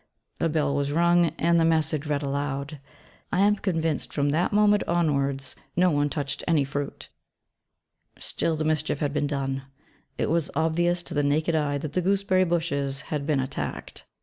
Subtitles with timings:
[0.39, 2.79] A bell was rung, and the message read aloud.
[3.31, 7.09] I am convinced from that moment onwards no one touched any fruit:
[8.17, 9.61] still the mischief had been done;
[10.17, 14.05] it was obvious to the naked eye that the gooseberry bushes had been attacked.